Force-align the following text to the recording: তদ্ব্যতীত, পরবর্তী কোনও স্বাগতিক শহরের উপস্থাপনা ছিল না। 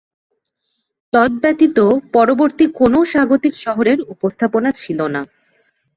তদ্ব্যতীত, 1.13 1.77
পরবর্তী 2.13 2.65
কোনও 2.73 2.99
স্বাগতিক 3.05 3.53
শহরের 3.57 3.99
উপস্থাপনা 4.13 4.69
ছিল 4.71 4.99
না। 5.07 5.21